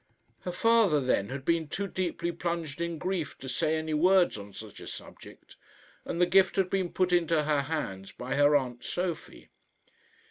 [0.39, 4.51] Her father then had been too deeply plunged in grief to say any words on
[4.51, 5.57] such a subject,
[6.05, 9.49] and the gift had been put into her hands by her aunt Sophie.